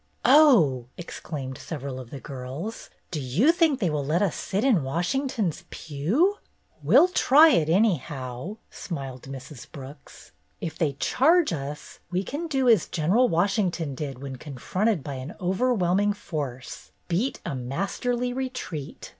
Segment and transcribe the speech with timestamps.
[0.25, 4.81] "Oh!" exclaimed several of the girls, "do you think they will let us sit in
[4.81, 6.37] Washington's pew?"
[6.83, 9.71] "We 'll try it, anyhow," smiled Mrs.
[9.71, 10.31] Brooks.
[10.59, 15.35] "If they charge us, we can do as General Washington did when confronted by an
[15.39, 19.07] over whelming force,— beat a masterly retreat.